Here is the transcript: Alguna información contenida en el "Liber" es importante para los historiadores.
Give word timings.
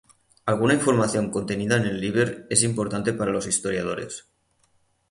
Alguna 0.47 0.73
información 0.73 1.29
contenida 1.29 1.77
en 1.77 1.83
el 1.85 2.01
"Liber" 2.01 2.47
es 2.49 2.63
importante 2.63 3.13
para 3.13 3.29
los 3.31 3.45
historiadores. 3.45 4.25